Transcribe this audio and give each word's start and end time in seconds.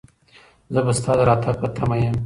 زه 0.73 0.79
به 0.85 0.93
ستا 0.97 1.11
د 1.17 1.21
راتګ 1.29 1.55
په 1.61 1.67
تمه 1.75 1.95
یم. 2.01 2.15